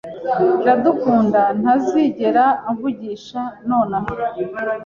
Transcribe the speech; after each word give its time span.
Iradukunda 0.61 1.41
ntazigera 1.59 2.45
anvugisha 2.67 3.41
nonaha. 3.67 4.13